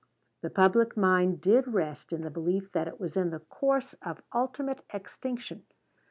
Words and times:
The 0.41 0.49
public 0.49 0.97
mind 0.97 1.41
did 1.41 1.67
rest 1.67 2.11
in 2.11 2.23
the 2.23 2.31
belief 2.31 2.71
that 2.71 2.87
it 2.87 2.99
was 2.99 3.15
in 3.15 3.29
the 3.29 3.37
course 3.41 3.93
of 4.01 4.23
ultimate 4.33 4.83
extinction. 4.91 5.63